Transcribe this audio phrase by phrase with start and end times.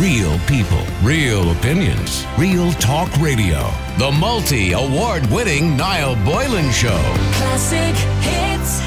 [0.00, 3.70] Real people, real opinions, real talk radio.
[3.96, 7.00] The multi award winning Niall Boylan Show.
[7.32, 8.82] Classic hits.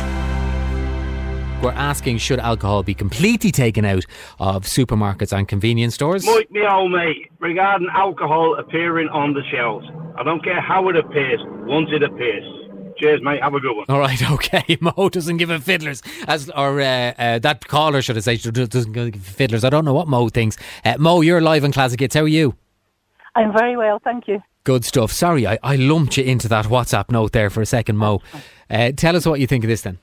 [1.64, 4.06] We're asking should alcohol be completely taken out
[4.38, 6.24] of supermarkets and convenience stores?
[6.28, 9.88] Mike, me old mate, regarding alcohol appearing on the shelves.
[10.16, 12.59] I don't care how it appears, once it appears.
[13.00, 13.42] Cheers, mate.
[13.42, 13.86] Have a good one.
[13.88, 14.78] All right, okay.
[14.82, 18.92] Mo doesn't give a fiddlers, as or uh, uh, that caller should I say doesn't
[18.92, 19.64] give a fiddlers.
[19.64, 20.58] I don't know what Mo thinks.
[20.84, 22.16] Uh, Mo, you're live on Classic Hits.
[22.16, 22.56] How are you?
[23.36, 24.42] I'm very well, thank you.
[24.66, 25.12] Good stuff.
[25.12, 28.22] Sorry, I, I lumped you into that WhatsApp note there for a second, Mo.
[28.70, 29.98] Uh, tell us what you think of this then.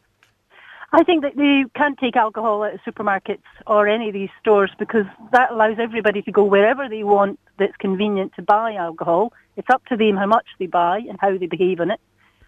[0.92, 4.70] I think that you can't take alcohol out of supermarkets or any of these stores
[4.78, 9.32] because that allows everybody to go wherever they want that's convenient to buy alcohol.
[9.56, 12.01] It's up to them how much they buy and how they behave in it.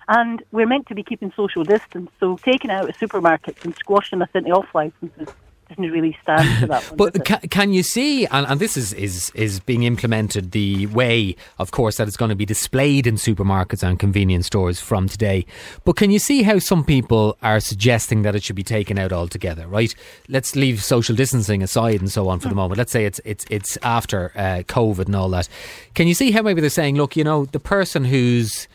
[0.09, 4.23] And we're meant to be keeping social distance, so taking out of supermarkets and squashing
[4.23, 5.29] us into off licenses
[5.69, 6.97] doesn't really stand for that one.
[6.97, 7.51] But it?
[7.51, 11.97] can, you see, and, and this is, is, is being implemented the way, of course,
[11.97, 15.45] that it's going to be displayed in supermarkets and convenience stores from today.
[15.85, 19.13] But can you see how some people are suggesting that it should be taken out
[19.13, 19.95] altogether, right?
[20.29, 22.79] Let's leave social distancing aside and so on for the moment.
[22.79, 25.49] Let's say it's, it's, it's after uh, COVID and all that.
[25.95, 28.69] Can you see how maybe they're saying, look, you know, the person who's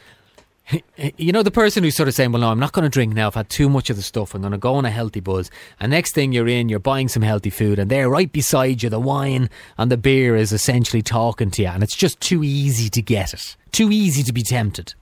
[1.17, 3.13] you know the person who's sort of saying, "Well, no, I'm not going to drink
[3.13, 3.27] now.
[3.27, 4.33] I've had too much of the stuff.
[4.33, 7.09] I'm going to go on a healthy buzz." And next thing you're in, you're buying
[7.09, 11.01] some healthy food, and there, right beside you, the wine and the beer is essentially
[11.01, 14.43] talking to you, and it's just too easy to get it, too easy to be
[14.43, 14.93] tempted.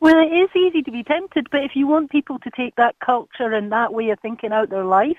[0.00, 2.94] Well, it is easy to be tempted, but if you want people to take that
[3.04, 5.16] culture and that way of thinking out their life,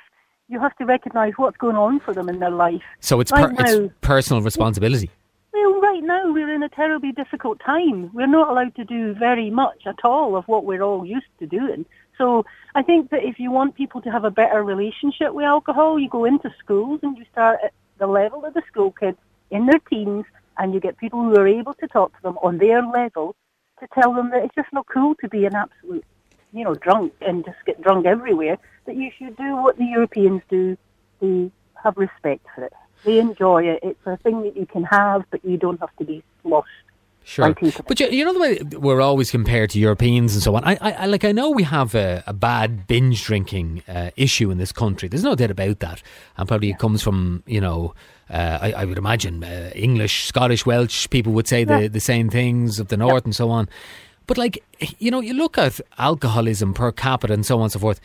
[0.47, 2.83] you have to recognise what's going on for them in their life.
[2.99, 5.09] So it's Right per- it's personal responsibility.
[5.55, 8.11] Well, right now we're in a terribly difficult time.
[8.13, 11.47] We're not allowed to do very much at all of what we're all used to
[11.47, 11.85] doing.
[12.17, 15.97] So I think that if you want people to have a better relationship with alcohol,
[15.97, 19.17] you go into schools and you start at the level of the school kids
[19.49, 20.25] in their teens
[20.57, 23.33] and you get people who are able to talk to them on their level
[23.79, 26.03] to tell them that it's just not cool to be an absolute,
[26.51, 30.41] you know, drunk and just get drunk everywhere, that you should do what the Europeans
[30.49, 30.77] do.
[31.21, 31.49] They
[31.81, 32.73] have respect for it.
[33.05, 33.79] They enjoy it.
[33.83, 36.67] It's a thing that you can have, but you don't have to be sloshed.
[37.27, 37.55] Sure,
[37.87, 40.63] but you, you know the way we're always compared to Europeans and so on.
[40.63, 44.51] I, I, I like I know we have a, a bad binge drinking uh, issue
[44.51, 45.09] in this country.
[45.09, 46.03] There's no doubt about that,
[46.37, 47.95] and probably it comes from you know.
[48.29, 52.27] Uh, I, I would imagine uh, English, Scottish, Welsh people would say the, the same
[52.27, 53.69] things of the north and so on.
[54.27, 54.63] But like
[54.99, 57.99] you know, you look at alcoholism per capita and so on and so forth.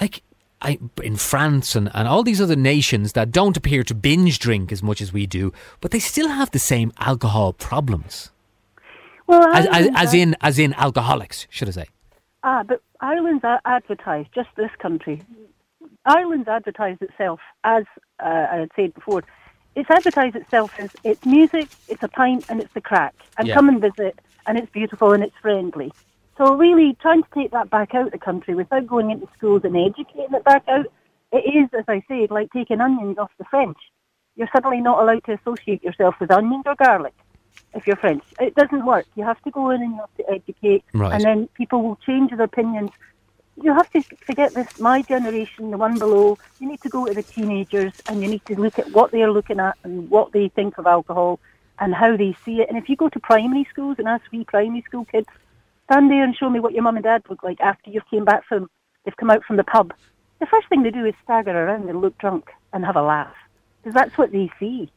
[0.00, 0.22] Like
[0.64, 4.72] I, in France and, and all these other nations that don't appear to binge drink
[4.72, 8.30] as much as we do, but they still have the same alcohol problems.
[9.26, 11.86] Well, As, as, as in as in alcoholics, should I say?
[12.42, 15.22] Ah, but Ireland's advertised, just this country.
[16.04, 17.84] Ireland's advertised itself as,
[18.20, 19.22] uh, I had said before,
[19.74, 23.14] it's advertised itself as it's music, it's a pint, and it's the crack.
[23.38, 23.54] And Yeah.
[23.54, 25.92] come and visit, and it's beautiful and it's friendly.
[26.36, 29.62] So really, trying to take that back out of the country without going into schools
[29.64, 30.86] and educating it back out,
[31.32, 33.76] it is, as I said, like taking onions off the French.
[34.36, 37.14] You're suddenly not allowed to associate yourself with onions or garlic
[37.72, 38.24] if you're French.
[38.40, 39.06] It doesn't work.
[39.14, 41.12] You have to go in and you have to educate, Right.
[41.12, 42.90] and then people will change their opinions.
[43.62, 44.80] You have to forget this.
[44.80, 48.44] My generation, the one below, you need to go to the teenagers and you need
[48.46, 51.38] to look at what they're looking at and what they think of alcohol
[51.78, 52.68] and how they see it.
[52.68, 55.28] And if you go to primary schools and ask wee primary school kids,
[55.84, 58.24] stand there and show me what your mum and dad look like after you've came
[58.24, 58.68] back from,
[59.04, 59.92] they've come out from the pub.
[60.40, 63.34] The first thing they do is stagger around and look drunk and have a laugh
[63.82, 64.90] because that's what they see.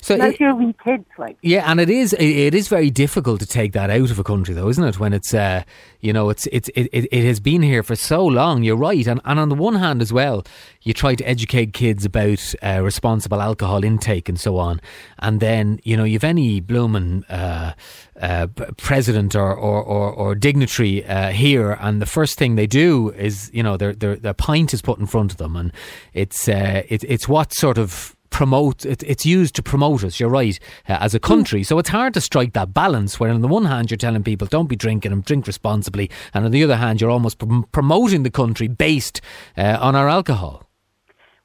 [0.00, 1.36] So That's your wee kids, like.
[1.42, 4.54] yeah, and it is it, is very difficult to take that out of a country,
[4.54, 4.98] though, isn't it?
[4.98, 5.62] When it's uh,
[6.00, 8.62] you know it's it's it, it, it has been here for so long.
[8.62, 10.44] You're right, and and on the one hand as well,
[10.82, 14.80] you try to educate kids about uh, responsible alcohol intake and so on,
[15.18, 17.72] and then you know you've any bloomin' uh,
[18.20, 18.46] uh,
[18.76, 23.50] president or or, or, or dignitary uh, here, and the first thing they do is
[23.52, 25.72] you know their their their pint is put in front of them, and
[26.12, 30.28] it's uh, it, it's what sort of promote it, it's used to promote us you're
[30.28, 30.58] right
[30.88, 33.66] uh, as a country so it's hard to strike that balance where on the one
[33.66, 37.00] hand you're telling people don't be drinking and drink responsibly and on the other hand
[37.00, 39.20] you're almost prom- promoting the country based
[39.56, 40.66] uh, on our alcohol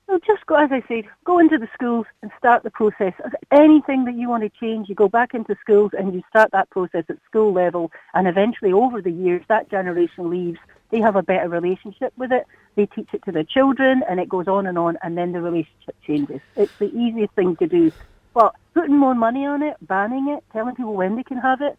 [0.07, 3.13] Well, just go, as I said, go into the schools and start the process.
[3.51, 6.69] Anything that you want to change, you go back into schools and you start that
[6.69, 7.91] process at school level.
[8.13, 10.59] And eventually, over the years, that generation leaves.
[10.89, 12.45] They have a better relationship with it.
[12.75, 15.41] They teach it to their children, and it goes on and on, and then the
[15.41, 16.41] relationship changes.
[16.55, 17.91] It's the easiest thing to do.
[18.33, 21.77] But putting more money on it, banning it, telling people when they can have it,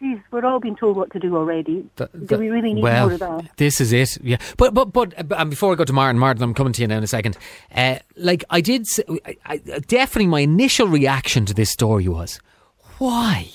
[0.00, 1.88] geez, we're all being told what to do already.
[1.96, 3.56] Th- do we really need well, more of that?
[3.56, 4.18] This is it.
[4.22, 6.82] Yeah, but but but uh, and before I go to Martin, Martin, I'm coming to
[6.82, 7.36] you now in a second.
[7.74, 8.86] Uh, like I did,
[9.24, 12.40] I I definitely my initial reaction to this story was,
[12.98, 13.50] why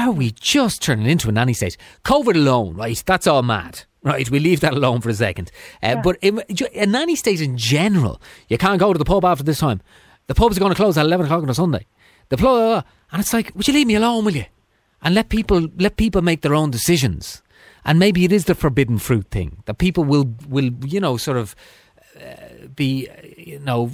[0.00, 1.76] are we just turning into a nanny state?
[2.04, 3.02] COVID alone, right?
[3.06, 3.84] That's all mad.
[4.02, 5.50] Right, we leave that alone for a second.
[5.82, 6.42] Uh, But in,
[6.74, 9.80] a nanny state in general, you can't go to the pub after this time.
[10.26, 11.86] The pubs are going to close at eleven o'clock on a Sunday.
[12.28, 14.44] The pub, and it's like, would you leave me alone, will you?
[15.04, 17.42] and let people let people make their own decisions.
[17.84, 21.36] And maybe it is the forbidden fruit thing that people will will you know sort
[21.36, 21.54] of
[22.16, 23.90] uh, be you know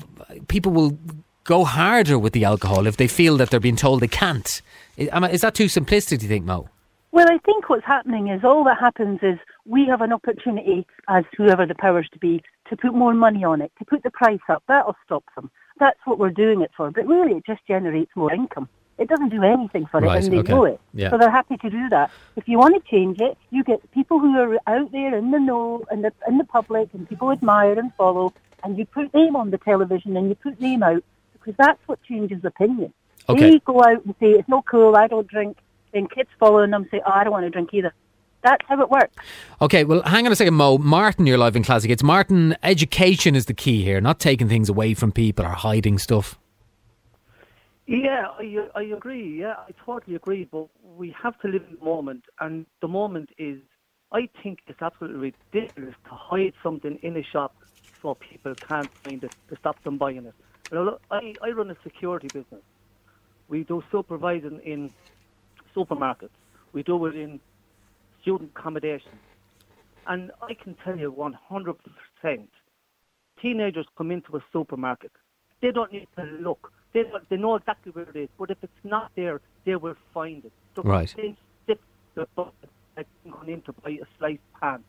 [0.49, 0.97] people will
[1.45, 4.63] go harder with the alcohol if they feel that they're being told they can't.
[5.01, 6.19] Is, is that too simplistic?
[6.19, 6.69] Do you think, Mo?
[7.13, 11.25] Well, I think what's happening is all that happens is we have an opportunity, as
[11.37, 14.39] whoever the powers to be, to put more money on it, to put the price
[14.49, 14.63] up.
[14.69, 15.51] That'll stop them.
[15.81, 16.91] That's what we're doing it for.
[16.91, 18.69] But really, it just generates more income.
[18.99, 20.53] It doesn't do anything for Right, it, and they okay.
[20.53, 20.81] know it.
[20.93, 21.09] Yeah.
[21.09, 22.11] So they're happy to do that.
[22.37, 25.41] If you want to change it, you get people who are out there in the
[25.41, 29.37] know, in the in the public, and people admire and follow, and you put them
[29.37, 31.03] on the television and you put them out
[31.33, 32.93] because that's what changes opinion.
[33.29, 33.51] Okay.
[33.51, 35.59] They go out and say it's not cool, I don't drink.
[35.93, 37.93] Then kids follow them and say, oh, I don't want to drink either.
[38.43, 39.15] That's how it works.
[39.61, 40.79] Okay, well, hang on a second, Mo.
[40.79, 41.91] Martin, you're live in Classic.
[41.91, 42.57] It's Martin.
[42.63, 46.39] Education is the key here, not taking things away from people or hiding stuff.
[47.87, 49.41] Yeah, I, I agree.
[49.41, 50.49] Yeah, I totally agree.
[50.51, 53.61] But we have to live in the moment, and the moment is,
[54.13, 57.55] I think it's absolutely ridiculous to hide something in a shop
[58.01, 60.35] so people can't find it to stop them buying it.
[60.71, 62.63] You know, look, I, I run a security business.
[63.51, 64.93] We do supervising in
[65.77, 66.31] supermarkets.
[66.73, 67.41] We do it in
[68.23, 69.11] student accommodation.
[70.07, 72.47] And I can tell you 100%,
[73.43, 75.11] teenagers come into a supermarket.
[75.61, 76.73] They don't need to look.
[76.93, 78.29] They, don't, they know exactly where it is.
[78.39, 80.53] But if it's not there, they will find it.
[80.77, 81.13] So Right.
[81.17, 81.81] They stick
[82.15, 84.85] the bucket like going in to buy a sliced pan.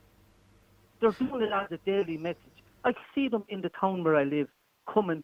[1.00, 2.38] They're doing it as a daily message.
[2.86, 4.48] I see them in the town where I live
[4.92, 5.24] coming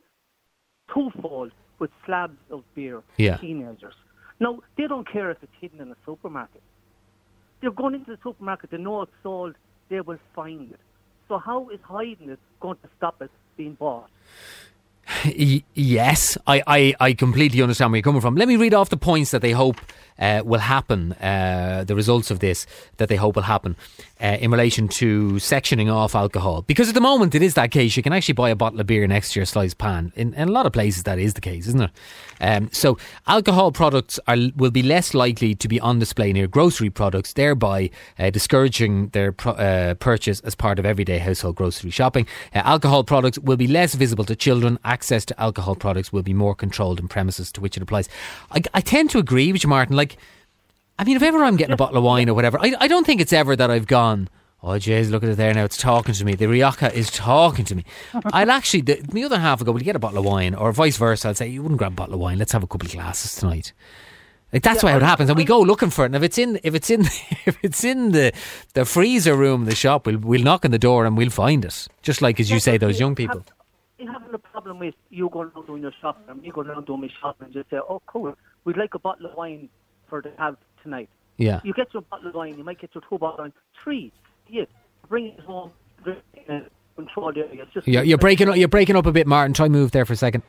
[0.91, 3.01] twofold with slabs of beer.
[3.17, 3.37] Yeah.
[3.37, 3.93] Teenagers.
[4.39, 6.61] Now, they don't care if it's hidden in a supermarket.
[7.61, 9.55] They're going into the supermarket, they know it's sold,
[9.89, 10.79] they will find it.
[11.27, 14.09] So how is hiding it going to stop it being bought?
[15.73, 18.35] Yes, I, I, I completely understand where you're coming from.
[18.35, 19.77] Let me read off the points that they hope
[20.19, 22.65] uh, will happen, uh, the results of this
[22.97, 23.75] that they hope will happen
[24.21, 26.63] uh, in relation to sectioning off alcohol.
[26.63, 27.95] Because at the moment it is that case.
[27.97, 30.11] You can actually buy a bottle of beer next to your sliced pan.
[30.15, 31.91] In, in a lot of places that is the case, isn't it?
[32.39, 32.97] Um, so
[33.27, 37.89] alcohol products are will be less likely to be on display near grocery products, thereby
[38.19, 42.27] uh, discouraging their pro- uh, purchase as part of everyday household grocery shopping.
[42.53, 44.77] Uh, alcohol products will be less visible to children.
[44.83, 48.07] Access to alcohol products will be more controlled in premises to which it applies.
[48.51, 49.95] I, I tend to agree with you, Martin.
[49.95, 50.06] Like,
[50.99, 53.05] I mean, if ever I'm getting a bottle of wine or whatever, I, I don't
[53.05, 54.29] think it's ever that I've gone.
[54.63, 55.63] Oh, jeez, look at it there now.
[55.65, 56.33] It's talking to me.
[56.33, 57.85] The Rioja is talking to me.
[58.33, 60.55] I'll actually, the, the other half will go, Will you get a bottle of wine?
[60.55, 61.27] Or vice versa.
[61.27, 62.39] I'll say, You wouldn't grab a bottle of wine.
[62.39, 63.71] Let's have a couple of glasses tonight.
[64.51, 66.07] Like that's Yeah, why it happens, and we go looking for it.
[66.07, 67.01] And if it's in, if it's in,
[67.45, 68.31] if it's in the
[68.73, 71.65] the freezer room of the shop, we'll we'll knock on the door and we'll find
[71.65, 71.87] it.
[72.01, 73.43] Just like as you say, those young people.
[73.99, 76.85] You having a problem with you going around doing your shopping and me going around
[76.85, 79.69] doing my shopping and just say, oh, cool, we'd like a bottle of wine
[80.09, 81.09] for to have tonight.
[81.37, 81.59] Yeah.
[81.63, 83.53] You get your bottle of wine, you might get your two bottles of wine.
[83.83, 84.11] Three,
[84.47, 84.67] yes,
[85.07, 85.71] bring it home,
[86.03, 87.63] drink it in a controlled area.
[87.63, 88.57] It's just You're, you're breaking up.
[88.57, 89.53] You're breaking up a bit, Martin.
[89.53, 90.43] Try move there for a second.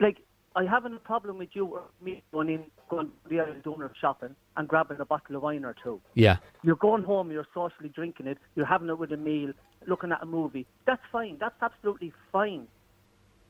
[0.00, 0.18] like
[0.56, 3.82] I haven't a problem with you or me going in, going to the island doing
[3.82, 6.00] our shopping and grabbing a bottle of wine or two.
[6.14, 6.38] Yeah.
[6.62, 9.52] You're going home, you're socially drinking it, you're having it with a meal,
[9.86, 10.66] looking at a movie.
[10.86, 11.36] That's fine.
[11.38, 12.68] That's absolutely fine.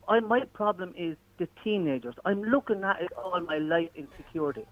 [0.08, 2.16] I, my problem is the teenagers.
[2.24, 4.64] I'm looking at it all my life in security.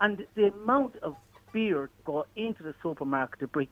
[0.00, 1.16] And the amount of
[1.52, 3.68] beer go into the supermarket to bring,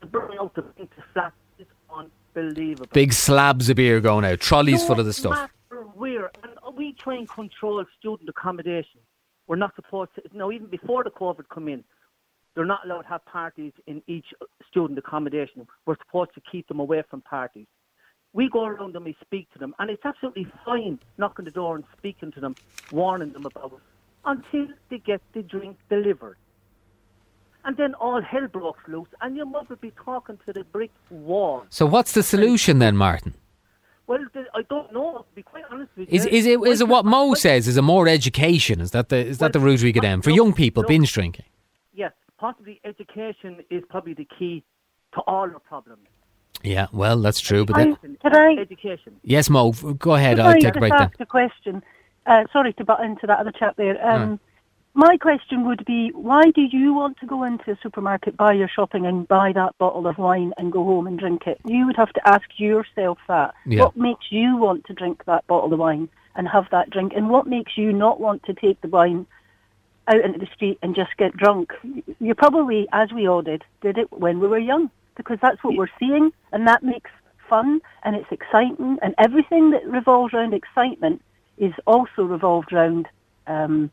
[0.00, 2.88] to bring out the, into flats is unbelievable.
[2.92, 4.40] Big slabs of beer going out.
[4.40, 5.50] Trolleys full of the stuff.
[5.94, 9.00] where, and we try and control student accommodation.
[9.46, 10.22] We're not supposed to.
[10.32, 11.84] Now, even before the COVID come in,
[12.54, 14.26] they're not allowed to have parties in each
[14.70, 15.66] student accommodation.
[15.84, 17.66] We're supposed to keep them away from parties.
[18.32, 21.76] We go around and we speak to them, and it's absolutely fine knocking the door
[21.76, 22.54] and speaking to them,
[22.90, 23.80] warning them about it,
[24.26, 26.36] until they get the drink delivered.
[27.64, 31.64] And then all hell breaks loose, and your mother be talking to the brick wall.
[31.68, 33.34] So what's the solution then, Martin?
[34.06, 35.18] Well, the, I don't know.
[35.28, 37.66] To be quite honest with Is you, is it is it what Mo says?
[37.66, 38.80] Is it more education?
[38.80, 40.88] Is that the is that the route we go down for young people no.
[40.88, 41.44] binge drinking?
[41.92, 44.62] Yes, possibly education is probably the key
[45.14, 46.06] to all our problems.
[46.62, 47.64] Yeah, well, that's true.
[47.66, 49.16] But I- then, Can I- Education.
[49.22, 50.36] yes, Mo, go ahead.
[50.36, 51.02] Could I'll I take a just break then.
[51.02, 51.82] ask a question?
[52.26, 54.04] Uh, sorry to butt into that other chat there.
[54.04, 54.40] Um,
[54.94, 58.68] my question would be, why do you want to go into a supermarket, buy your
[58.68, 61.60] shopping, and buy that bottle of wine and go home and drink it?
[61.66, 63.54] You would have to ask yourself that.
[63.66, 63.84] Yeah.
[63.84, 67.28] What makes you want to drink that bottle of wine and have that drink, and
[67.28, 69.26] what makes you not want to take the wine
[70.08, 71.72] out into the street and just get drunk?
[72.18, 75.76] You probably, as we all did, did it when we were young because that's what
[75.76, 77.10] we're seeing, and that makes
[77.50, 81.22] fun and it's exciting, and everything that revolves around excitement
[81.58, 83.08] is also revolved around
[83.46, 83.90] um,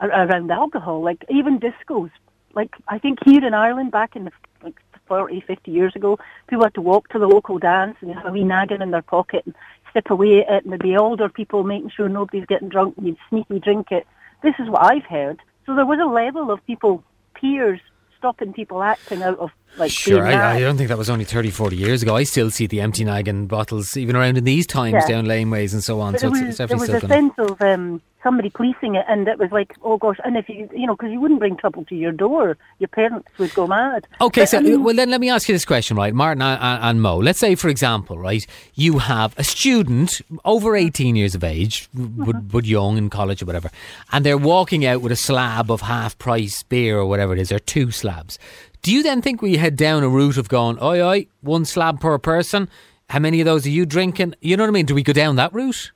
[0.00, 1.02] around alcohol.
[1.02, 2.10] Like even discos.
[2.54, 6.64] Like I think here in Ireland, back in the like 40, 50 years ago, people
[6.64, 9.42] had to walk to the local dance and have a wee naggin in their pocket
[9.46, 9.54] and
[9.92, 13.06] sip away at it, and there'd be older people making sure nobody's getting drunk, and
[13.06, 14.06] you'd sneaky drink it.
[14.42, 15.40] This is what I've heard.
[15.66, 17.02] So there was a level of people,
[17.34, 17.80] peers,
[18.18, 21.50] stopping people acting out of like Sure, I, I don't think that was only 30,
[21.50, 22.16] 40 years ago.
[22.16, 25.08] I still see the empty naggin bottles even around in these times Yeah.
[25.08, 26.12] down laneways and so on.
[26.12, 28.50] But so there it's, was, it's there definitely was still a sense of um, somebody
[28.50, 31.20] policing it, and it was like, oh gosh, and if you, you know, because you
[31.20, 34.06] wouldn't bring trouble to your door, your parents would go mad.
[34.20, 36.42] Okay, But, so I mean, well then let me ask you this question, right, Martin
[36.42, 37.18] and, and, Mo.
[37.18, 38.44] Let's say, for example, right,
[38.74, 43.46] you have a student over eighteen years of age, but, but young in college or
[43.46, 43.70] whatever,
[44.12, 47.52] and they're walking out with a slab of half price beer or whatever it is,
[47.52, 48.38] or two slabs.
[48.82, 52.00] Do you then think we head down a route of going, oi oi, one slab
[52.00, 52.68] per person?
[53.10, 54.34] How many of those are you drinking?
[54.40, 54.86] You know what I mean?
[54.86, 55.92] Do we go down that route?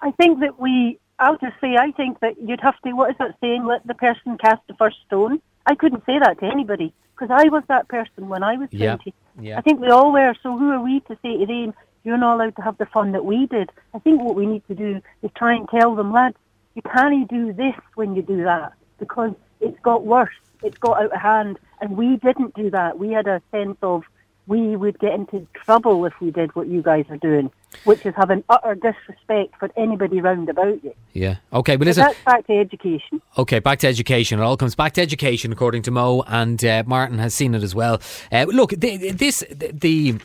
[0.00, 3.16] I think that we, I'll just say, I think that you'd have to, what is
[3.18, 5.40] that saying, let the person cast the first stone?
[5.66, 8.96] I couldn't say that to anybody because I was that person when I was Yeah,
[8.96, 9.14] 20.
[9.40, 9.58] yeah.
[9.58, 12.34] I think we all were, so who are we to say to them, you're not
[12.34, 13.70] allowed to have the fun that we did?
[13.94, 16.36] I think what we need to do is try and tell them, lads,
[16.74, 19.32] you can't do this when you do that because
[19.64, 22.98] it's got worse, it's got out of hand, and we didn't do that.
[22.98, 24.04] We had a sense of
[24.46, 27.50] we would get into trouble if we did what you guys are doing,
[27.84, 30.94] which is having utter disrespect for anybody round about you.
[31.14, 31.36] Yeah.
[31.50, 32.02] Okay, but But listen.
[32.02, 33.22] that's back to education.
[33.38, 34.38] Okay, back to education.
[34.38, 37.62] It all comes back to education, according to Mo, and uh, Martin has seen it
[37.62, 38.00] as well.
[38.30, 40.18] Uh, look, the, this the.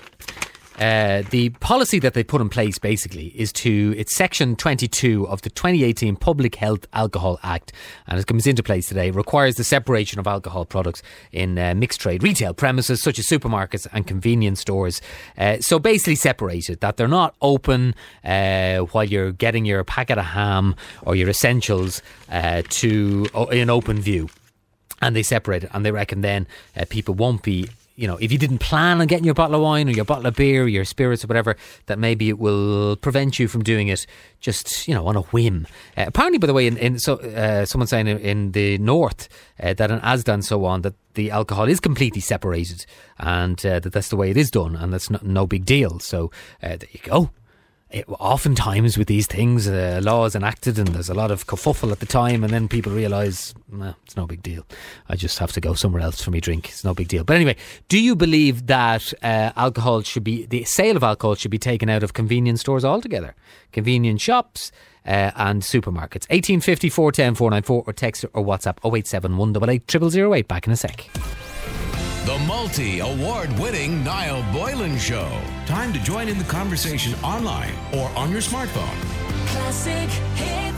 [0.80, 5.42] Uh, the policy that they put in place basically is to it's section 22 of
[5.42, 7.74] the 2018 Public Health Alcohol Act
[8.08, 12.00] and it comes into place today requires the separation of alcohol products in uh, mixed
[12.00, 15.02] trade retail premises such as supermarkets and convenience stores.
[15.38, 17.94] Uh, so basically separated that they're not open
[18.24, 24.00] uh, while you're getting your packet of ham or your essentials uh, to in open
[24.00, 24.30] view.
[25.02, 27.68] And they separate it and they reckon then uh, people won't be
[28.00, 30.25] you know if you didn't plan on getting your bottle of wine or your bottle
[30.25, 33.89] of beer or your spirits or whatever that maybe it will prevent you from doing
[33.89, 34.06] it
[34.39, 35.68] just you know on a whim.
[35.98, 39.27] Uh, apparently by the way in, in so uh, someone saying in, the north
[39.62, 42.86] uh, that in Asda and so on that the alcohol is completely separated
[43.18, 46.00] and uh, that that's the way it is done and that's no, no big deal.
[46.00, 46.32] So
[46.63, 47.32] uh, there you go
[47.91, 52.00] it, oftentimes with these things, uh, laws enacted, and there's a lot of kerfuffle at
[52.00, 54.65] the time, and then people realise nah, it's no big deal.
[55.08, 56.69] I just have to go somewhere else for me drink.
[56.69, 57.24] It's no big deal.
[57.24, 57.55] But anyway,
[57.88, 61.89] do you believe that uh, alcohol should be the sale of alcohol should be taken
[61.89, 63.36] out of convenience stores altogether,
[63.72, 64.72] convenience shops?
[65.05, 66.27] Uh, and supermarkets.
[66.29, 70.48] 1850 410 494 or text or WhatsApp 087 188 0008.
[70.48, 71.10] Back in a sec.
[72.26, 75.30] The multi award winning Niall Boylan Show.
[75.66, 78.96] Time to join in the conversation online or on your smartphone.
[79.48, 80.69] Classic hits.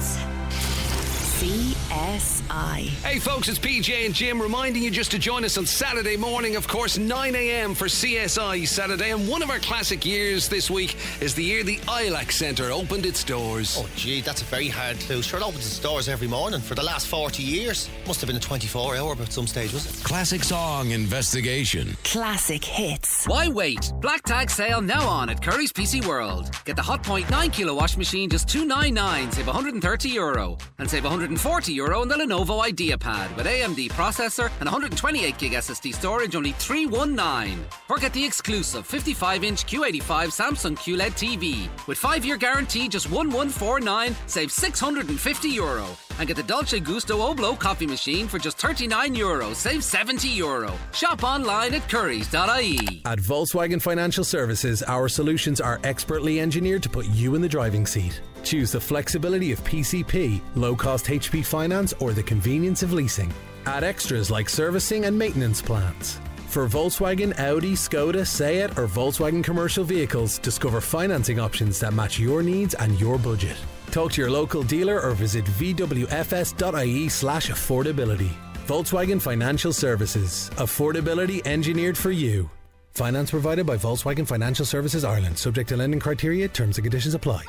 [1.92, 2.88] CSI.
[3.04, 6.56] Hey folks, it's PJ and Jim reminding you just to join us on Saturday morning,
[6.56, 9.12] of course, 9am for CSI Saturday.
[9.12, 13.06] And one of our classic years this week is the year the ILAC Centre opened
[13.06, 13.76] its doors.
[13.78, 15.22] Oh, gee, that's a very hard clue.
[15.22, 17.90] Sure, it opens its doors every morning for the last 40 years.
[18.08, 20.02] Must have been a 24 hour at some stage, was it?
[20.06, 21.98] Classic song investigation.
[22.06, 23.26] Classic hits.
[23.26, 23.92] Why wait?
[24.00, 26.52] Black tag sale now on at Currys PC World.
[26.64, 31.74] Get the Hotpoint 9 kilo wash machine just 299, save 130 euro, and save 140
[31.74, 37.66] euro on the Lenovo IdeaPad with AMD processor and 128 gig SSD storage only 319.
[37.90, 43.08] Or get the exclusive 55 inch Q85 Samsung QLED TV with 5 year guarantee just
[43.10, 45.86] 1149, save 650 euro.
[46.20, 50.74] And get the Dolce Gusto Oblo coffee machine for just 39 euro, save 70 euro.
[50.94, 53.02] Shop online at currys.ie.
[53.06, 57.86] At Volkswagen Financial Services, our solutions are expertly engineered to put you in the driving
[57.88, 58.22] seat.
[58.44, 63.32] Choose the flexibility of PCP, low cost HP finance, or the convenience of leasing.
[63.66, 66.20] Add extras like servicing and maintenance plans.
[66.48, 72.44] For Volkswagen, Audi, Skoda, Seat, or Volkswagen commercial vehicles, discover financing options that match your
[72.44, 73.56] needs and your budget.
[73.92, 78.32] Talk to your local dealer or visit vwfs.ie slash affordability.
[78.68, 80.50] Volkswagen Financial Services.
[80.56, 82.50] Affordability engineered for you.
[82.92, 85.38] Finance provided by Volkswagen Financial Services Ireland.
[85.38, 87.44] Subject to lending criteria, terms and conditions apply.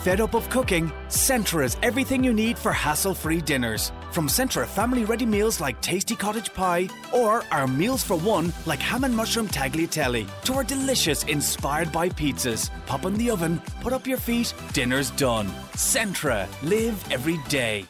[0.00, 0.90] Fed up of cooking?
[1.08, 3.92] Centra is everything you need for hassle free dinners.
[4.12, 8.78] From Centra family ready meals like tasty cottage pie, or our meals for one like
[8.78, 12.70] ham and mushroom tagliatelle, to our delicious inspired by pizzas.
[12.86, 15.48] Pop in the oven, put up your feet, dinner's done.
[15.74, 17.84] Centra, live every day.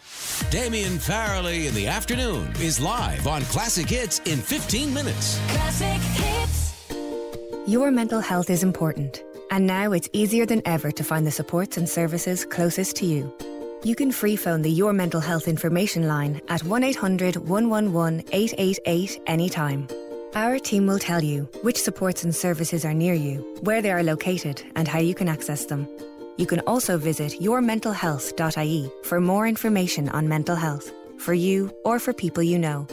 [0.51, 5.39] Damien Farrelly in the afternoon is live on Classic Hits in 15 minutes.
[5.47, 6.75] Classic hits.
[7.69, 11.77] Your mental health is important, and now it's easier than ever to find the supports
[11.77, 13.33] and services closest to you.
[13.83, 19.23] You can free phone the Your Mental Health information line at 1 800 111 888
[19.27, 19.89] anytime.
[20.35, 24.03] Our team will tell you which supports and services are near you, where they are
[24.03, 25.89] located, and how you can access them.
[26.37, 32.13] You can also visit yourmentalhealth.ie for more information on mental health, for you or for
[32.13, 32.87] people you know.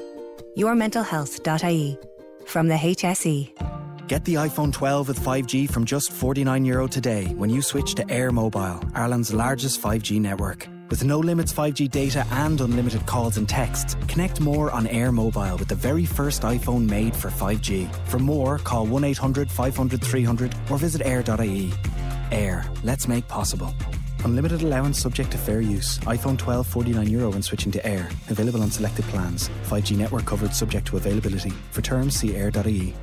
[0.58, 1.98] Yourmentalhealth.ie
[2.46, 2.76] from the.
[2.76, 3.87] HSE.
[4.08, 8.06] Get the iPhone 12 with 5G from just €49 Euro today when you switch to
[8.06, 10.66] Eir Mobile, Ireland's largest 5G network.
[10.90, 15.58] With no limits 5G data and unlimited calls and texts, connect more on Eir Mobile
[15.58, 17.94] with the very first iPhone made for 5G.
[18.06, 21.74] For more, call 1 800 500 300 or visit eir.ie.
[22.32, 23.74] Eir, let's make possible.
[24.24, 25.98] Unlimited allowance subject to fair use.
[26.06, 28.10] iPhone 12 49 euro when switching to Eir.
[28.30, 29.50] Available on selected plans.
[29.66, 31.52] 5G network coverage subject to availability.
[31.72, 32.94] For terms, see eir.ie.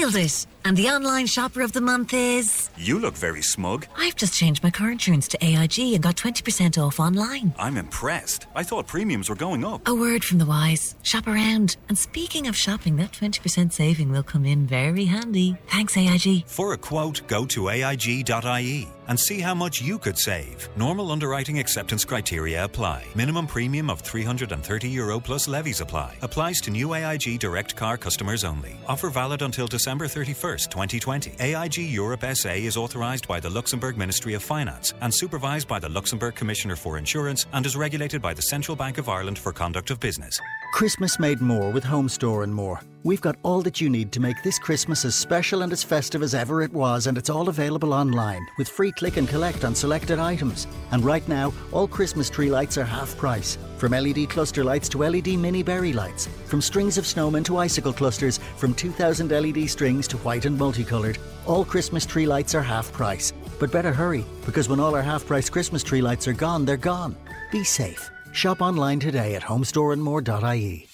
[0.00, 0.46] Nailed it!
[0.64, 2.68] And the online shopper of the month is.
[2.76, 3.86] You look very smug.
[3.96, 7.54] I've just changed my car insurance to AIG and got 20% off online.
[7.58, 8.46] I'm impressed.
[8.54, 9.88] I thought premiums were going up.
[9.88, 10.96] A word from the wise.
[11.02, 11.76] Shop around.
[11.88, 15.56] And speaking of shopping, that 20% saving will come in very handy.
[15.68, 16.46] Thanks, AIG.
[16.46, 20.68] For a quote, go to AIG.ie and see how much you could save.
[20.76, 23.04] Normal underwriting acceptance criteria apply.
[23.16, 26.16] Minimum premium of 330 euro plus levies apply.
[26.22, 28.78] Applies to new AIG direct car customers only.
[28.86, 31.32] Offer valid until December 31st, 2020.
[31.40, 35.88] AIG Europe SA is authorized by the Luxembourg Ministry of Finance and supervised by the
[35.88, 39.90] Luxembourg Commissioner for Insurance and is regulated by the Central Bank of Ireland for conduct
[39.90, 40.40] of business.
[40.72, 42.80] Christmas made more with Home Store and more.
[43.02, 46.22] We've got all that you need to make this Christmas as special and as festive
[46.22, 49.74] as ever it was, and it's all available online with free click and collect on
[49.74, 50.66] selected items.
[50.92, 53.56] And right now, all Christmas tree lights are half price.
[53.78, 57.94] From LED cluster lights to LED mini berry lights, from strings of snowmen to icicle
[57.94, 62.92] clusters, from 2000 LED strings to white and multicoloured, all Christmas tree lights are half
[62.92, 63.32] price.
[63.58, 66.76] But better hurry, because when all our half price Christmas tree lights are gone, they're
[66.76, 67.16] gone.
[67.50, 68.10] Be safe.
[68.32, 70.89] Shop online today at homestoreandmore.ie.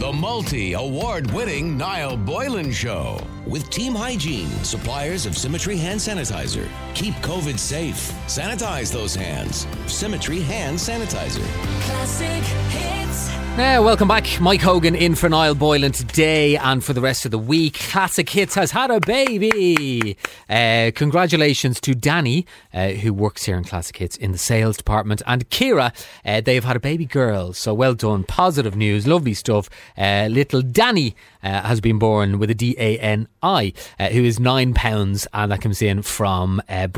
[0.00, 6.66] The multi award winning Niall Boylan Show with Team Hygiene, suppliers of Symmetry Hand Sanitizer.
[6.94, 8.10] Keep COVID safe.
[8.26, 9.66] Sanitize those hands.
[9.88, 11.44] Symmetry Hand Sanitizer.
[11.82, 12.42] Classic
[13.60, 14.40] Now, welcome back.
[14.40, 17.74] Mike Hogan in for Niall Boylan today and for the rest of the week.
[17.74, 20.16] Classic Hits has had a baby.
[20.48, 25.20] Uh, congratulations to Danny, uh, who works here in Classic Hits in the sales department,
[25.26, 25.94] and Kira.
[26.24, 28.24] Uh, they've had a baby girl, so well done.
[28.24, 29.68] Positive news, lovely stuff.
[29.94, 34.22] Uh, little Danny uh, has been born with a D A N I, uh, who
[34.24, 36.88] is nine pounds, and that comes in from uh.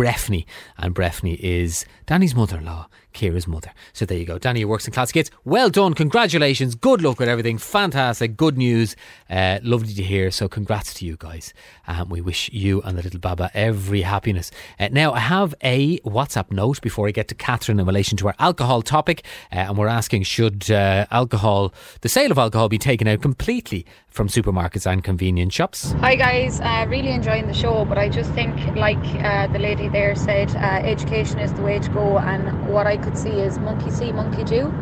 [0.78, 2.88] And Breffney is Danny's mother in law.
[3.12, 3.72] Kira's mother.
[3.92, 4.38] So there you go.
[4.38, 5.30] Danny works in class Hits.
[5.44, 5.92] Well done.
[5.92, 6.74] Congratulations.
[6.74, 7.58] Good luck with everything.
[7.58, 8.38] Fantastic.
[8.38, 8.96] Good news.
[9.28, 10.30] Uh, lovely to hear.
[10.30, 11.52] So congrats to you guys.
[11.86, 14.50] Um, we wish you and the little Baba every happiness.
[14.80, 18.28] Uh, now, I have a WhatsApp note before I get to Catherine in relation to
[18.28, 19.26] our alcohol topic.
[19.52, 23.84] Uh, and we're asking should uh, alcohol, the sale of alcohol, be taken out completely
[24.12, 25.92] from supermarkets and convenience shops?
[26.00, 29.88] Hi guys, uh, really enjoying the show, but I just think, like uh, the lady
[29.88, 33.58] there said, uh, education is the way to go, and what I could see is
[33.58, 34.72] monkey see, monkey do.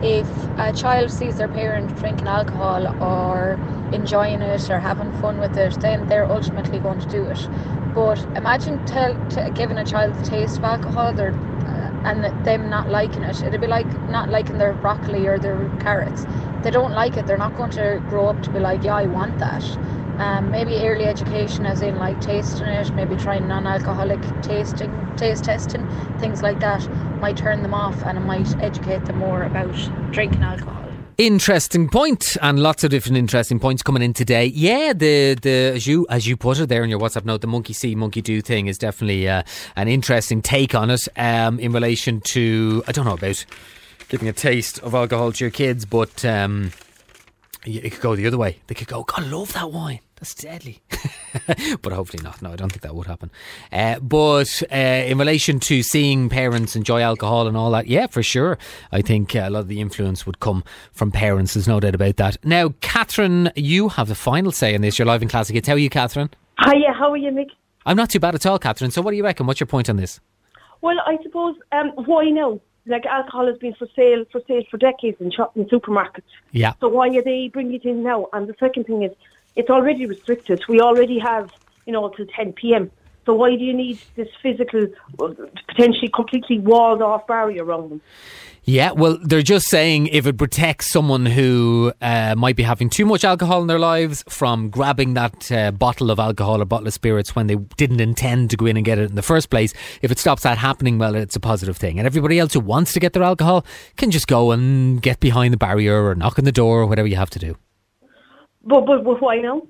[0.00, 3.58] If a child sees their parent drinking alcohol or
[3.92, 7.48] enjoying it or having fun with it, then they're ultimately going to do it.
[7.94, 11.34] But imagine tell, t- giving a child the taste of alcohol, they're
[12.04, 13.42] and them not liking it.
[13.42, 16.24] It'd be like not liking their broccoli or their carrots.
[16.62, 17.26] They don't like it.
[17.26, 19.62] They're not going to grow up to be like, yeah, I want that.
[20.18, 25.88] Um, maybe early education, as in like tasting it, maybe trying non-alcoholic tasting, taste testing,
[26.18, 26.88] things like that,
[27.20, 29.72] might turn them off and it might educate them more about
[30.10, 30.84] drinking alcohol.
[31.18, 34.46] Interesting point, and lots of different interesting points coming in today.
[34.46, 37.48] Yeah, the the as you as you put it there in your WhatsApp note, the
[37.48, 39.42] monkey see, monkey do thing is definitely uh,
[39.74, 41.08] an interesting take on it.
[41.16, 43.44] Um, in relation to, I don't know about
[44.08, 46.72] giving a taste of alcohol to your kids, but um,
[47.64, 48.58] it could go the other way.
[48.66, 50.00] They could go, God, I love that wine.
[50.16, 50.82] That's deadly.
[51.82, 52.42] but hopefully not.
[52.42, 53.30] No, I don't think that would happen.
[53.70, 58.22] Uh, but uh, in relation to seeing parents enjoy alcohol and all that, yeah, for
[58.22, 58.58] sure.
[58.90, 61.54] I think a lot of the influence would come from parents.
[61.54, 62.36] There's no doubt about that.
[62.44, 64.98] Now, Catherine, you have the final say in this.
[64.98, 65.68] You're live in Classic Hits.
[65.68, 66.30] How are you, Catherine?
[66.64, 67.50] Hiya, how are you, Mick?
[67.86, 68.90] I'm not too bad at all, Catherine.
[68.90, 69.46] So what do you reckon?
[69.46, 70.18] What's your point on this?
[70.80, 72.60] Well, I suppose um, why now?
[72.88, 76.22] Like alcohol has been for sale for sale for decades in shop in supermarkets.
[76.52, 76.72] Yeah.
[76.80, 78.26] So why are they bringing it in now?
[78.32, 79.12] And the second thing is,
[79.56, 80.62] it's already restricted.
[80.68, 81.50] We already have,
[81.86, 82.90] you know, till 10 p.m.
[83.26, 84.86] So why do you need this physical,
[85.20, 85.34] uh,
[85.68, 88.00] potentially completely walled off barrier around them?
[88.64, 93.06] Yeah, well, they're just saying if it protects someone who uh, might be having too
[93.06, 96.92] much alcohol in their lives from grabbing that uh, bottle of alcohol or bottle of
[96.92, 99.72] spirits when they didn't intend to go in and get it in the first place,
[100.02, 101.98] if it stops that happening, well, it's a positive thing.
[101.98, 103.64] And everybody else who wants to get their alcohol
[103.96, 107.08] can just go and get behind the barrier or knock on the door or whatever
[107.08, 107.56] you have to do.
[108.64, 109.62] But, but, but why now?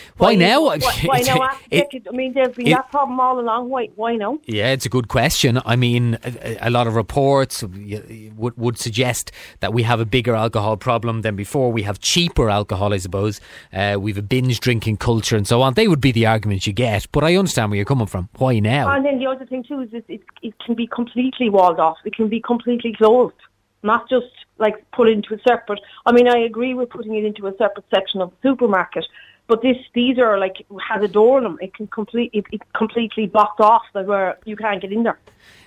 [0.18, 0.64] Why, now?
[0.64, 1.42] Why, why now?
[1.42, 2.06] After It-?
[2.08, 3.68] I mean, there's been it- that problem all along.
[3.68, 3.88] Why?
[3.96, 4.38] Why now?
[4.46, 5.60] Yeah, it's a good question.
[5.64, 10.34] I mean, a, a lot of reports would, would suggest that we have a bigger
[10.34, 11.70] alcohol problem than before.
[11.72, 13.40] We have cheaper alcohol, I suppose.
[13.72, 15.74] Uh, we have a binge drinking culture and so on.
[15.74, 18.28] They would be the arguments you get, but I understand where you're coming from.
[18.38, 18.90] Why now?
[18.90, 21.98] And then the other thing too is it, it, it can be completely walled off.
[22.04, 23.34] It can be completely closed,
[23.82, 24.26] not just
[24.58, 25.80] like put into a separate.
[26.06, 29.04] I mean, I agree with putting it into a separate section of the supermarket,
[29.48, 30.56] but this these are like
[30.88, 31.58] has a door in them.
[31.60, 35.18] It can complete it, it completely blocked off that where you can't get in there.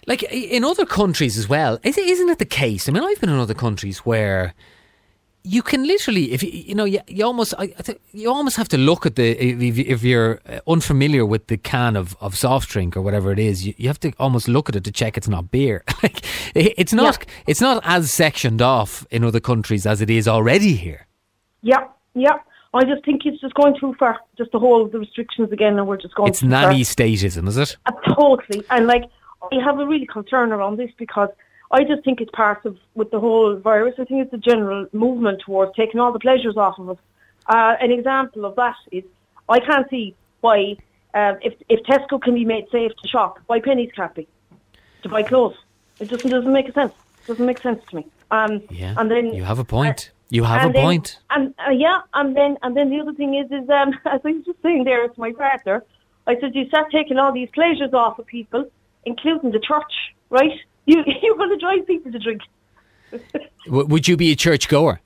[0.08, 2.90] Like in other countries as well, is- isn't it the case?
[2.90, 4.54] I mean, I've been in other countries where
[5.44, 8.58] you can literally, if you, you know, you, you almost, I, I think you almost
[8.58, 12.18] have to look at the if, you- if you're uh, unfamiliar with the can of,
[12.20, 14.84] of soft drink or whatever it is, you, you have to almost look at it
[14.84, 15.84] to check it's not beer.
[16.04, 20.28] like it- it's not, it's not as sectioned off in other countries as it is
[20.28, 21.08] already here.
[21.62, 22.40] Yeah, yeah.
[22.74, 24.20] I just think it's just going too far.
[24.38, 26.30] Just the whole of the restrictions again, and we're just going.
[26.30, 26.70] It's too far.
[26.70, 27.78] nanny statism, is it?
[27.86, 28.64] Uh, totally.
[28.70, 29.06] And like,
[29.52, 31.30] I have a really concern around this because
[31.72, 33.96] I just think it's part of with the whole virus.
[33.98, 36.98] I think it's a general movement towards taking all the pleasures off of us.
[37.48, 39.04] Uh, an example of that is
[39.48, 40.78] I can't see why
[41.14, 44.28] uh, if if Tesco can be made safe to shop, why Penneys can't be
[45.04, 45.56] to buy clothes.
[46.00, 46.94] It just doesn't make sense.
[47.24, 48.06] It doesn't make sense to me.
[48.32, 50.12] Um, Yeah, and then you have a point.
[50.32, 51.18] You have and a then- point.
[51.32, 54.32] And uh, yeah, and then and then the other thing is is um, as I
[54.32, 55.84] was just saying there to my partner,
[56.28, 58.70] I said you start taking all these pleasures off of people,
[59.06, 59.94] including the church,
[60.30, 60.52] right?
[60.86, 62.42] You you're going to drive people to drink.
[63.66, 65.00] W- would you be a church goer?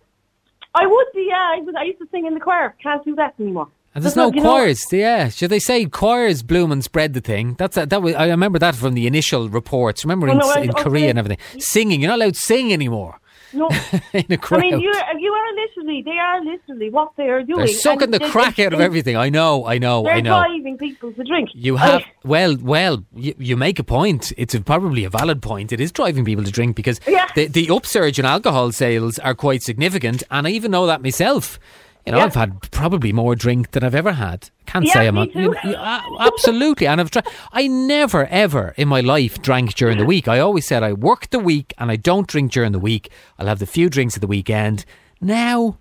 [0.75, 1.27] I would be.
[1.29, 1.75] Yeah, I was.
[1.77, 2.75] I used to sing in the choir.
[2.81, 3.67] Can't do that anymore.
[3.95, 4.91] And there's no not- you know- choirs.
[4.91, 7.53] yeah, should they say choirs bloom and spread the thing?
[7.59, 8.01] That's a, that.
[8.01, 10.03] Was, I remember that from the initial reports.
[10.03, 10.83] Remember Well, in, no, I- in okay.
[10.83, 12.01] Korea and everything, singing.
[12.01, 13.19] You're not allowed to sing anymore
[13.53, 13.67] No,
[14.13, 14.59] in a I crowd.
[14.59, 16.01] I mean you you are literally.
[16.03, 17.59] They are literally what they are doing.
[17.59, 19.15] They're sucking the they- crack they- out of everything.
[19.15, 19.65] I know.
[19.65, 20.07] I know.
[20.07, 20.31] I know.
[20.41, 21.49] driving people to drink.
[21.53, 23.03] You I- have well, well.
[23.15, 24.31] You, you make a point.
[24.37, 25.71] It's a, probably a valid point.
[25.71, 27.27] It is driving people to drink because Yeah.
[27.35, 31.59] the the upsurge in alcohol sales are quite significant, and I even know that myself.
[32.05, 32.25] You know, Yeah.
[32.25, 34.49] I've had probably more drink than I've ever had.
[34.65, 37.25] Can't Yeah, say I'm you- a- uh, absolutely, and I've tried.
[37.53, 40.27] I never ever in my life drank during the week.
[40.27, 43.09] I always said I work the week and I don't drink during the week.
[43.39, 44.83] I'll have the few drinks at the weekend.
[45.21, 45.77] Now,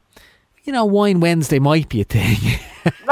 [0.65, 2.39] you know, wine Wednesday might be a thing.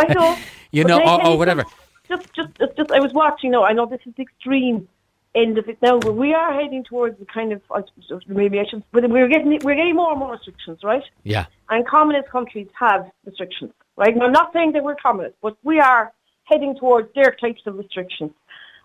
[0.08, 0.36] Know.
[0.70, 1.64] you But know, or, or whatever.
[2.08, 3.50] just, just, just, just, I was watching.
[3.50, 3.64] now.
[3.64, 4.86] I know this is extreme
[5.34, 7.62] end of it now, but we are heading towards the kind of,
[8.26, 11.04] maybe I should, but we're getting, we're getting more and more restrictions, right?
[11.22, 11.46] Yeah.
[11.68, 14.12] And communist countries have restrictions, right?
[14.12, 16.12] And I'm not saying that we're communist, but we are
[16.44, 18.32] heading towards their types of restrictions.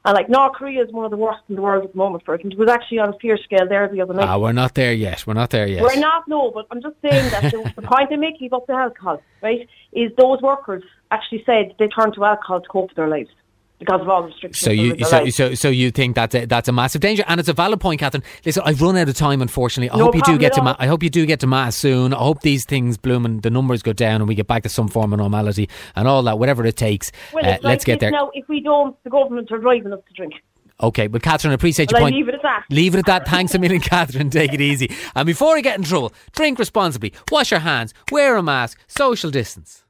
[0.06, 2.24] And like North Korea is one of the worst in the world at the moment
[2.26, 2.46] for it.
[2.46, 4.28] It was actually on a fear scale there the other night.
[4.28, 5.26] Ah, we're not there yet.
[5.26, 5.82] We're not there yet.
[5.82, 8.74] We're not, no, but I'm just saying that the, the point I'm making about the
[8.74, 13.08] alcohol, right, is those workers actually said they turned to alcohol to cope with their
[13.08, 13.32] lives
[13.80, 14.60] because of all the restrictions.
[14.64, 17.50] So you so, so so you think that's a, that's a massive danger, and it's
[17.50, 18.24] a valid point, Catherine.
[18.46, 19.90] Listen, I've run out of time, unfortunately.
[19.90, 21.76] I No hope you do get to ma- I hope you do get to mass
[21.76, 22.14] soon.
[22.14, 24.70] I hope these things bloom and the numbers go down, and we get back to
[24.70, 27.12] some form of normality and all that, whatever it takes.
[27.34, 28.12] well, Uh, like let's get there.
[28.12, 30.34] Now, if we don't, the government are driving us to drink.
[30.82, 32.16] Okay, but Catherine, I appreciate your I point.
[32.16, 32.64] leave it at that.
[32.70, 33.28] Leave it at that.
[33.30, 34.30] Thanks a million, Catherine.
[34.30, 34.92] Take it easy.
[35.16, 39.32] And before I get in trouble, drink responsibly, wash your hands, wear a mask, social
[39.32, 39.85] distance.